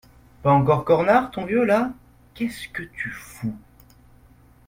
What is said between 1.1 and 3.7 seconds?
ton vieux, là? Qu’est-ce que tu fous?